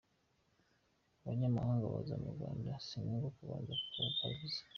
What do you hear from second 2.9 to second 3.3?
ngombwa